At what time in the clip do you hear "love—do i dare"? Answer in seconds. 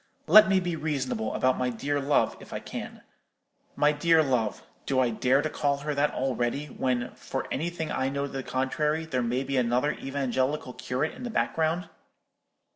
4.23-5.43